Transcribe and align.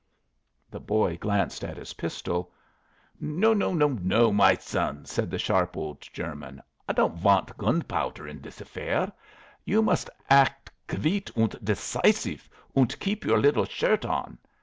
The 0.71 0.79
boy 0.79 1.15
glanced 1.17 1.63
at 1.63 1.77
his 1.77 1.93
pistol. 1.93 2.51
"No, 3.19 3.53
no, 3.53 3.71
no, 3.71 4.31
my 4.31 4.55
son," 4.55 5.05
said 5.05 5.29
the 5.29 5.37
sharp 5.37 5.77
old 5.77 6.01
German. 6.11 6.63
"I 6.89 6.93
don't 6.93 7.21
want 7.21 7.55
gunpowder 7.55 8.27
in 8.27 8.41
dis 8.41 8.59
affair. 8.61 9.11
You 9.63 9.83
must 9.83 10.09
act 10.27 10.71
kviet 10.87 11.29
und 11.37 11.51
decisif 11.63 12.49
und 12.75 12.99
keep 12.99 13.23
your 13.25 13.37
liddle 13.37 13.65
shirt 13.65 14.03
on. 14.03 14.39